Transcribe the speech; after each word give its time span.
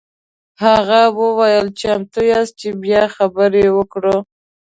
هغه 0.63 1.01
وویل 1.19 1.67
چمتو 1.79 2.21
یاست 2.31 2.53
چې 2.61 2.69
بیا 2.83 3.03
خبرې 3.15 3.65
وکړو. 3.77 4.15